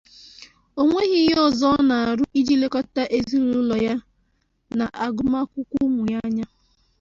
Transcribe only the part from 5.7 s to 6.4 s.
ụmụ ya